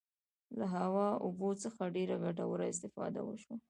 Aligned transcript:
له 0.57 0.65
هوا 0.75 1.07
او 1.15 1.19
اوبو 1.25 1.49
څخه 1.63 1.93
ډیره 1.95 2.15
ګټوره 2.25 2.65
استفاده 2.73 3.19
وشوه. 3.23 3.55